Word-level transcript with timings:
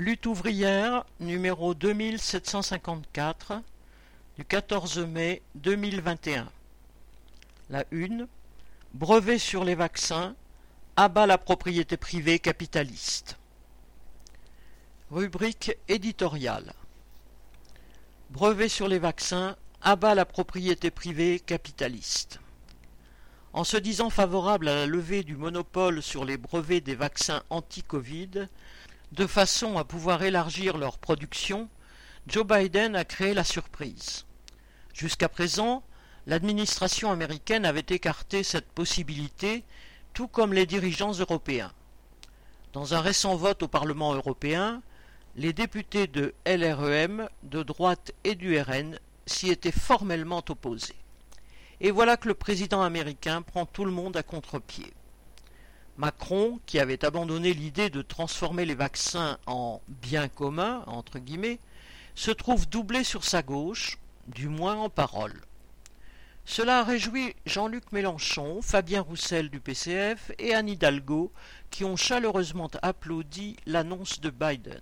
Lutte 0.00 0.24
ouvrière 0.24 1.04
numéro 1.20 1.74
2754 1.74 3.60
du 4.38 4.46
14 4.46 5.00
mai 5.00 5.42
2021. 5.56 6.50
La 7.68 7.84
une 7.90 8.26
Brevet 8.94 9.36
sur 9.36 9.62
les 9.62 9.74
vaccins 9.74 10.34
abat 10.96 11.26
la 11.26 11.36
propriété 11.36 11.98
privée 11.98 12.38
capitaliste. 12.38 13.36
Rubrique 15.10 15.76
éditoriale 15.86 16.72
Brevet 18.30 18.70
sur 18.70 18.88
les 18.88 18.98
vaccins 18.98 19.54
abat 19.82 20.14
la 20.14 20.24
propriété 20.24 20.90
privée 20.90 21.40
capitaliste. 21.40 22.40
En 23.52 23.64
se 23.64 23.76
disant 23.76 24.08
favorable 24.08 24.68
à 24.68 24.76
la 24.76 24.86
levée 24.86 25.24
du 25.24 25.36
monopole 25.36 26.00
sur 26.00 26.24
les 26.24 26.38
brevets 26.38 26.80
des 26.80 26.94
vaccins 26.94 27.42
anti-Covid, 27.50 28.46
de 29.12 29.26
façon 29.26 29.76
à 29.76 29.84
pouvoir 29.84 30.22
élargir 30.22 30.76
leur 30.76 30.98
production, 30.98 31.68
Joe 32.26 32.46
Biden 32.46 32.94
a 32.96 33.04
créé 33.04 33.34
la 33.34 33.44
surprise. 33.44 34.24
Jusqu'à 34.94 35.28
présent, 35.28 35.82
l'administration 36.26 37.10
américaine 37.10 37.64
avait 37.64 37.80
écarté 37.88 38.42
cette 38.42 38.70
possibilité, 38.70 39.64
tout 40.14 40.28
comme 40.28 40.52
les 40.52 40.66
dirigeants 40.66 41.12
européens. 41.12 41.72
Dans 42.72 42.94
un 42.94 43.00
récent 43.00 43.34
vote 43.36 43.62
au 43.64 43.68
Parlement 43.68 44.14
européen, 44.14 44.82
les 45.36 45.52
députés 45.52 46.06
de 46.06 46.34
LREM, 46.46 47.28
de 47.42 47.62
droite 47.62 48.12
et 48.24 48.34
du 48.34 48.60
RN 48.60 48.98
s'y 49.26 49.50
étaient 49.50 49.72
formellement 49.72 50.44
opposés. 50.48 50.94
Et 51.80 51.90
voilà 51.90 52.16
que 52.16 52.28
le 52.28 52.34
président 52.34 52.82
américain 52.82 53.42
prend 53.42 53.64
tout 53.64 53.84
le 53.84 53.92
monde 53.92 54.16
à 54.16 54.22
contre-pied. 54.22 54.92
Macron, 56.00 56.58
qui 56.64 56.78
avait 56.78 57.04
abandonné 57.04 57.52
l'idée 57.52 57.90
de 57.90 58.00
transformer 58.00 58.64
les 58.64 58.74
vaccins 58.74 59.36
en 59.46 59.82
entre 60.86 61.18
guillemets, 61.18 61.58
se 62.14 62.30
trouve 62.30 62.66
doublé 62.66 63.04
sur 63.04 63.22
sa 63.22 63.42
gauche, 63.42 63.98
du 64.26 64.48
moins 64.48 64.76
en 64.76 64.88
parole. 64.88 65.42
Cela 66.46 66.78
a 66.78 66.84
réjoui 66.84 67.34
Jean-Luc 67.44 67.92
Mélenchon, 67.92 68.62
Fabien 68.62 69.02
Roussel 69.02 69.50
du 69.50 69.60
PCF 69.60 70.32
et 70.38 70.54
Anne 70.54 70.70
Hidalgo, 70.70 71.32
qui 71.68 71.84
ont 71.84 71.96
chaleureusement 71.96 72.70
applaudi 72.80 73.56
l'annonce 73.66 74.22
de 74.22 74.30
Biden. 74.30 74.80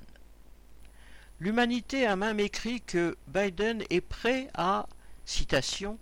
L'humanité 1.41 2.07
a 2.07 2.15
même 2.15 2.39
écrit 2.39 2.81
que 2.81 3.17
Biden 3.27 3.83
est 3.91 4.03
prêt 4.03 4.51
à, 4.55 4.87
citation, 5.25 5.99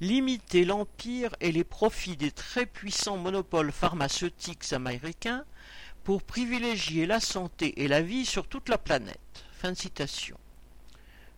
limiter 0.00 0.64
l'empire 0.64 1.34
et 1.40 1.52
les 1.52 1.64
profits 1.64 2.16
des 2.16 2.30
très 2.30 2.66
puissants 2.66 3.18
monopoles 3.18 3.72
pharmaceutiques 3.72 4.72
américains 4.72 5.44
pour 6.04 6.22
privilégier 6.22 7.06
la 7.06 7.20
santé 7.20 7.82
et 7.82 7.88
la 7.88 8.00
vie 8.00 8.24
sur 8.24 8.48
toute 8.48 8.68
la 8.68 8.78
planète. 8.78 9.44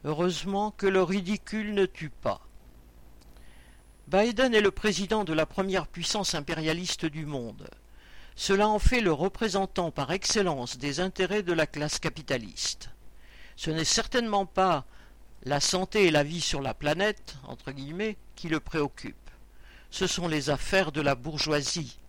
Heureusement 0.04 0.70
que 0.70 0.86
le 0.86 1.02
ridicule 1.02 1.74
ne 1.74 1.86
tue 1.86 2.10
pas. 2.10 2.40
Biden 4.08 4.54
est 4.54 4.60
le 4.60 4.70
président 4.70 5.24
de 5.24 5.32
la 5.32 5.46
première 5.46 5.86
puissance 5.86 6.34
impérialiste 6.34 7.06
du 7.06 7.26
monde. 7.26 7.68
Cela 8.36 8.68
en 8.68 8.78
fait 8.78 9.00
le 9.00 9.12
représentant 9.12 9.90
par 9.90 10.12
excellence 10.12 10.78
des 10.78 11.00
intérêts 11.00 11.42
de 11.42 11.52
la 11.52 11.66
classe 11.66 11.98
capitaliste. 11.98 12.90
Ce 13.56 13.70
n'est 13.70 13.84
certainement 13.84 14.46
pas 14.46 14.86
la 15.44 15.60
santé 15.60 16.06
et 16.06 16.10
la 16.10 16.22
vie 16.22 16.40
sur 16.40 16.60
la 16.60 16.74
planète, 16.74 17.36
entre 17.44 17.72
guillemets, 17.72 18.16
qui 18.42 18.48
le 18.48 18.58
préoccupent. 18.58 19.30
Ce 19.92 20.08
sont 20.08 20.26
les 20.26 20.50
affaires 20.50 20.90
de 20.90 21.00
la 21.00 21.14
bourgeoisie. 21.14 22.00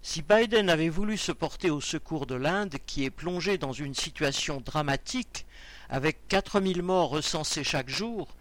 Si 0.00 0.22
Biden 0.22 0.70
avait 0.70 0.88
voulu 0.88 1.18
se 1.18 1.30
porter 1.30 1.68
au 1.68 1.82
secours 1.82 2.24
de 2.24 2.34
l'Inde, 2.34 2.76
qui 2.86 3.04
est 3.04 3.10
plongée 3.10 3.58
dans 3.58 3.74
une 3.74 3.94
situation 3.94 4.62
dramatique, 4.62 5.44
avec 5.90 6.26
quatre 6.26 6.58
mille 6.58 6.80
morts 6.80 7.10
recensés 7.10 7.64
chaque 7.64 7.90
jour, 7.90 8.34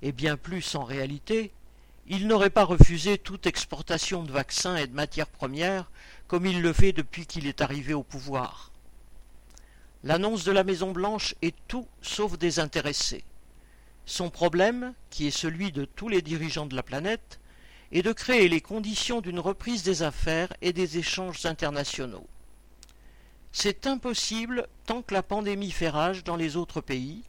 et 0.00 0.12
bien 0.12 0.36
plus 0.36 0.76
en 0.76 0.84
réalité, 0.84 1.50
il 2.06 2.28
n'aurait 2.28 2.50
pas 2.50 2.62
refusé 2.62 3.18
toute 3.18 3.48
exportation 3.48 4.22
de 4.22 4.30
vaccins 4.30 4.76
et 4.76 4.86
de 4.86 4.94
matières 4.94 5.26
premières, 5.26 5.90
comme 6.28 6.46
il 6.46 6.62
le 6.62 6.72
fait 6.72 6.92
depuis 6.92 7.26
qu'il 7.26 7.48
est 7.48 7.62
arrivé 7.62 7.94
au 7.94 8.04
pouvoir. 8.04 8.70
L'annonce 10.04 10.44
de 10.44 10.52
la 10.52 10.62
Maison 10.62 10.92
Blanche 10.92 11.34
est 11.42 11.56
tout 11.66 11.88
sauf 12.00 12.38
désintéressée. 12.38 13.24
Son 14.06 14.30
problème, 14.30 14.94
qui 15.10 15.26
est 15.26 15.36
celui 15.36 15.72
de 15.72 15.84
tous 15.84 16.08
les 16.08 16.22
dirigeants 16.22 16.66
de 16.66 16.76
la 16.76 16.82
planète, 16.82 17.40
est 17.92 18.02
de 18.02 18.12
créer 18.12 18.48
les 18.48 18.60
conditions 18.60 19.20
d'une 19.20 19.40
reprise 19.40 19.82
des 19.82 20.02
affaires 20.02 20.52
et 20.62 20.72
des 20.72 20.98
échanges 20.98 21.46
internationaux. 21.46 22.26
C'est 23.52 23.86
impossible 23.86 24.66
tant 24.84 25.02
que 25.02 25.14
la 25.14 25.22
pandémie 25.22 25.70
fait 25.70 25.88
rage 25.88 26.24
dans 26.24 26.36
les 26.36 26.56
autres 26.56 26.80
pays 26.80 27.22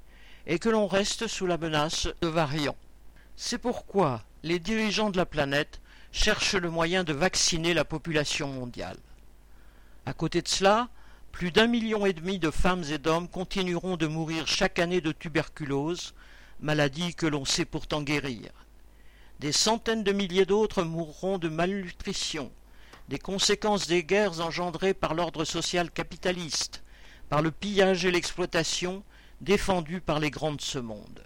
et 0.47 0.59
que 0.59 0.69
l'on 0.69 0.87
reste 0.87 1.27
sous 1.27 1.45
la 1.45 1.57
menace 1.57 2.07
de 2.21 2.27
variants. 2.27 2.77
C'est 3.35 3.57
pourquoi 3.59 4.23
les 4.43 4.59
dirigeants 4.59 5.11
de 5.11 5.17
la 5.17 5.25
planète 5.25 5.81
cherchent 6.11 6.55
le 6.55 6.69
moyen 6.69 7.03
de 7.03 7.13
vacciner 7.13 7.73
la 7.73 7.85
population 7.85 8.47
mondiale. 8.47 8.97
À 10.05 10.13
côté 10.13 10.41
de 10.41 10.47
cela, 10.47 10.89
plus 11.31 11.51
d'un 11.51 11.67
million 11.67 12.05
et 12.05 12.13
demi 12.13 12.39
de 12.39 12.49
femmes 12.49 12.83
et 12.89 12.97
d'hommes 12.97 13.27
continueront 13.27 13.97
de 13.97 14.07
mourir 14.07 14.47
chaque 14.47 14.79
année 14.79 15.01
de 15.01 15.11
tuberculose, 15.11 16.13
maladie 16.59 17.13
que 17.15 17.25
l'on 17.25 17.45
sait 17.45 17.65
pourtant 17.65 18.01
guérir. 18.01 18.51
Des 19.39 19.51
centaines 19.51 20.03
de 20.03 20.11
milliers 20.11 20.45
d'autres 20.45 20.83
mourront 20.83 21.37
de 21.37 21.49
malnutrition, 21.49 22.51
des 23.09 23.19
conséquences 23.19 23.87
des 23.87 24.03
guerres 24.03 24.39
engendrées 24.39 24.93
par 24.93 25.13
l'ordre 25.13 25.45
social 25.45 25.91
capitaliste, 25.91 26.83
par 27.29 27.41
le 27.41 27.51
pillage 27.51 28.05
et 28.05 28.11
l'exploitation 28.11 29.03
défendus 29.41 30.01
par 30.01 30.19
les 30.19 30.31
grands 30.31 30.53
de 30.53 30.61
ce 30.61 30.79
monde. 30.79 31.21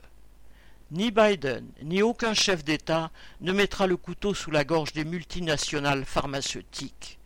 Ni 0.92 1.12
Biden, 1.12 1.68
ni 1.84 2.02
aucun 2.02 2.34
chef 2.34 2.64
d'État 2.64 3.12
ne 3.42 3.52
mettra 3.52 3.86
le 3.86 3.96
couteau 3.96 4.34
sous 4.34 4.50
la 4.50 4.64
gorge 4.64 4.94
des 4.94 5.06
multinationales 5.06 6.04
pharmaceutiques. 6.04 7.20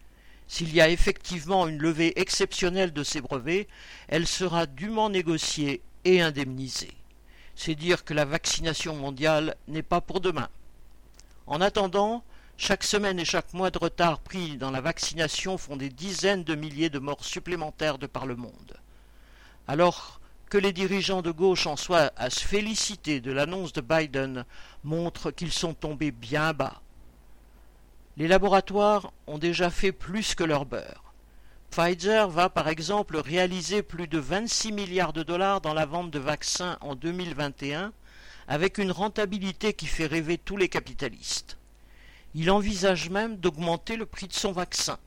S'il 0.50 0.74
y 0.74 0.82
a 0.82 0.90
effectivement 0.90 1.68
une 1.68 1.78
levée 1.78 2.20
exceptionnelle 2.20 2.92
de 2.92 3.04
ces 3.04 3.22
brevets, 3.22 3.70
elle 4.10 4.28
sera 4.28 4.66
dûment 4.66 5.10
négociée 5.10 5.82
et 6.04 6.22
indemnisée 6.22 6.92
c'est 7.56 7.76
dire 7.76 8.04
que 8.04 8.14
la 8.14 8.26
vaccination 8.26 8.96
mondiale 8.96 9.56
n'est 9.68 9.84
pas 9.84 10.02
pour 10.02 10.22
demain. 10.22 10.50
En 11.48 11.62
attendant, 11.62 12.24
chaque 12.58 12.84
semaine 12.84 13.20
et 13.20 13.26
chaque 13.26 13.54
mois 13.54 13.72
de 13.72 13.80
retard 13.80 14.20
pris 14.20 14.58
dans 14.58 14.72
la 14.72 14.82
vaccination 14.82 15.58
font 15.58 15.76
des 15.76 15.90
dizaines 15.90 16.44
de 16.44 16.56
milliers 16.56 16.90
de 16.90 17.00
morts 17.00 17.26
supplémentaires 17.26 17.98
de 17.98 18.08
par 18.08 18.26
le 18.26 18.36
monde. 18.36 18.78
Alors 19.68 20.20
que 20.50 20.58
les 20.58 20.74
dirigeants 20.74 21.22
de 21.22 21.32
gauche 21.32 21.68
en 21.68 21.76
soient 21.76 22.12
à 22.16 22.30
se 22.30 22.46
féliciter 22.46 23.22
de 23.22 23.32
l'annonce 23.32 23.74
de 23.74 23.82
Biden 23.82 24.46
montre 24.84 25.32
qu'ils 25.32 25.52
sont 25.52 25.74
tombés 25.74 26.12
bien 26.12 26.54
bas. 26.54 26.82
Les 28.18 28.28
laboratoires 28.28 29.12
ont 29.26 29.40
déjà 29.40 29.72
fait 29.72 29.92
plus 29.92 30.36
que 30.36 30.44
leur 30.44 30.66
beurre. 30.66 31.13
Pfizer 31.76 32.30
va 32.30 32.50
par 32.50 32.68
exemple 32.68 33.18
réaliser 33.18 33.82
plus 33.82 34.08
de 34.08 34.20
26 34.20 34.72
milliards 34.72 35.12
de 35.12 35.24
dollars 35.24 35.60
dans 35.60 35.74
la 35.74 35.88
vente 35.88 36.12
de 36.12 36.20
vaccins 36.20 36.78
en 36.82 36.94
2021 36.94 37.92
avec 38.48 38.78
une 38.78 38.92
rentabilité 38.92 39.74
qui 39.74 39.88
fait 39.88 40.06
rêver 40.06 40.38
tous 40.38 40.56
les 40.56 40.70
capitalistes. 40.70 41.58
Il 42.36 42.52
envisage 42.52 43.10
même 43.10 43.38
d'augmenter 43.38 43.96
le 43.96 44.06
prix 44.06 44.28
de 44.28 44.34
son 44.34 44.52
vaccin. 44.52 45.00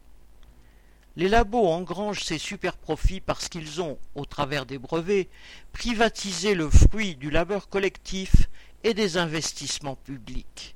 Les 1.14 1.28
labos 1.28 1.68
engrangent 1.68 2.24
ces 2.24 2.38
super 2.38 2.76
profits 2.76 3.20
parce 3.20 3.48
qu'ils 3.48 3.80
ont, 3.80 3.96
au 4.16 4.24
travers 4.24 4.66
des 4.66 4.78
brevets, 4.78 5.28
privatisé 5.72 6.56
le 6.56 6.68
fruit 6.68 7.14
du 7.14 7.30
labeur 7.30 7.68
collectif 7.68 8.48
et 8.82 8.92
des 8.92 9.18
investissements 9.18 9.94
publics. 9.94 10.74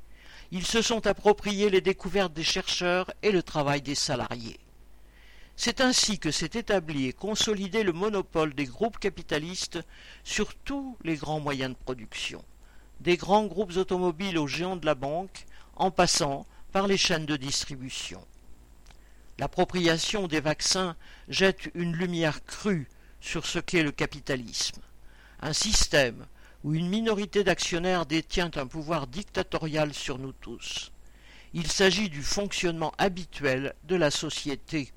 Ils 0.52 0.66
se 0.66 0.82
sont 0.82 1.08
appropriés 1.08 1.68
les 1.68 1.80
découvertes 1.80 2.32
des 2.32 2.44
chercheurs 2.44 3.10
et 3.24 3.32
le 3.32 3.42
travail 3.42 3.82
des 3.82 3.96
salariés. 3.96 4.60
C'est 5.62 5.82
ainsi 5.82 6.18
que 6.18 6.30
s'est 6.30 6.52
établi 6.54 7.08
et 7.08 7.12
consolidé 7.12 7.82
le 7.82 7.92
monopole 7.92 8.54
des 8.54 8.64
groupes 8.64 8.98
capitalistes 8.98 9.78
sur 10.24 10.54
tous 10.54 10.96
les 11.04 11.16
grands 11.16 11.38
moyens 11.38 11.72
de 11.72 11.84
production, 11.84 12.42
des 13.00 13.18
grands 13.18 13.44
groupes 13.44 13.76
automobiles 13.76 14.38
aux 14.38 14.46
géants 14.46 14.78
de 14.78 14.86
la 14.86 14.94
banque, 14.94 15.44
en 15.76 15.90
passant 15.90 16.46
par 16.72 16.86
les 16.86 16.96
chaînes 16.96 17.26
de 17.26 17.36
distribution. 17.36 18.26
L'appropriation 19.38 20.28
des 20.28 20.40
vaccins 20.40 20.96
jette 21.28 21.70
une 21.74 21.92
lumière 21.92 22.42
crue 22.46 22.88
sur 23.20 23.44
ce 23.44 23.58
qu'est 23.58 23.82
le 23.82 23.92
capitalisme, 23.92 24.80
un 25.42 25.52
système 25.52 26.24
où 26.64 26.72
une 26.72 26.88
minorité 26.88 27.44
d'actionnaires 27.44 28.06
détient 28.06 28.50
un 28.54 28.66
pouvoir 28.66 29.06
dictatorial 29.06 29.92
sur 29.92 30.18
nous 30.18 30.32
tous. 30.32 30.90
Il 31.52 31.70
s'agit 31.70 32.08
du 32.08 32.22
fonctionnement 32.22 32.94
habituel 32.96 33.74
de 33.84 33.96
la 33.96 34.10
société. 34.10 34.90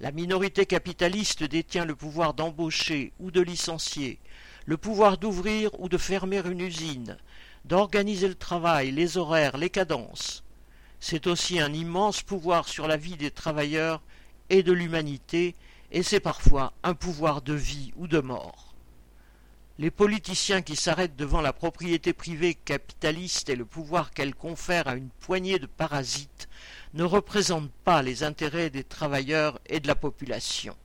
La 0.00 0.10
minorité 0.10 0.66
capitaliste 0.66 1.44
détient 1.44 1.84
le 1.84 1.94
pouvoir 1.94 2.34
d'embaucher 2.34 3.12
ou 3.20 3.30
de 3.30 3.40
licencier, 3.40 4.18
le 4.66 4.76
pouvoir 4.76 5.18
d'ouvrir 5.18 5.70
ou 5.80 5.88
de 5.88 5.98
fermer 5.98 6.42
une 6.44 6.60
usine, 6.60 7.16
d'organiser 7.64 8.26
le 8.26 8.34
travail, 8.34 8.90
les 8.90 9.16
horaires, 9.16 9.56
les 9.56 9.70
cadences. 9.70 10.42
C'est 10.98 11.28
aussi 11.28 11.60
un 11.60 11.72
immense 11.72 12.22
pouvoir 12.22 12.68
sur 12.68 12.88
la 12.88 12.96
vie 12.96 13.16
des 13.16 13.30
travailleurs 13.30 14.02
et 14.50 14.62
de 14.62 14.72
l'humanité, 14.72 15.54
et 15.92 16.02
c'est 16.02 16.20
parfois 16.20 16.72
un 16.82 16.94
pouvoir 16.94 17.40
de 17.40 17.54
vie 17.54 17.92
ou 17.96 18.08
de 18.08 18.18
mort. 18.18 18.73
Les 19.76 19.90
politiciens 19.90 20.62
qui 20.62 20.76
s'arrêtent 20.76 21.16
devant 21.16 21.40
la 21.40 21.52
propriété 21.52 22.12
privée 22.12 22.54
capitaliste 22.54 23.48
et 23.48 23.56
le 23.56 23.64
pouvoir 23.64 24.12
qu'elle 24.12 24.34
confère 24.34 24.86
à 24.86 24.94
une 24.94 25.08
poignée 25.08 25.58
de 25.58 25.66
parasites 25.66 26.48
ne 26.94 27.02
représentent 27.02 27.72
pas 27.84 28.00
les 28.00 28.22
intérêts 28.22 28.70
des 28.70 28.84
travailleurs 28.84 29.58
et 29.66 29.80
de 29.80 29.88
la 29.88 29.96
population. 29.96 30.76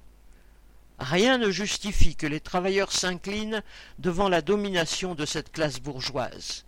Rien 0.97 1.37
ne 1.37 1.51
justifie 1.51 2.15
que 2.15 2.25
les 2.25 2.39
travailleurs 2.39 2.91
s'inclinent 2.91 3.61
devant 3.99 4.27
la 4.27 4.41
domination 4.41 5.13
de 5.13 5.25
cette 5.25 5.51
classe 5.51 5.79
bourgeoise. 5.79 6.65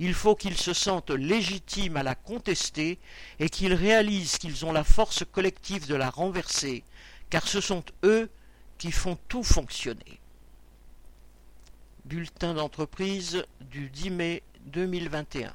Il 0.00 0.14
faut 0.14 0.34
qu'ils 0.34 0.58
se 0.58 0.72
sentent 0.72 1.10
légitimes 1.10 1.96
à 1.96 2.02
la 2.02 2.16
contester 2.16 2.98
et 3.38 3.48
qu'ils 3.48 3.74
réalisent 3.74 4.38
qu'ils 4.38 4.66
ont 4.66 4.72
la 4.72 4.82
force 4.84 5.24
collective 5.30 5.86
de 5.86 5.94
la 5.94 6.10
renverser, 6.10 6.82
car 7.30 7.46
ce 7.46 7.60
sont 7.60 7.84
eux 8.02 8.28
qui 8.76 8.90
font 8.90 9.16
tout 9.28 9.44
fonctionner. 9.44 10.19
Bulletin 12.10 12.54
d'entreprise 12.54 13.44
du 13.60 13.88
10 13.88 14.10
mai 14.10 14.42
2021 14.62 15.52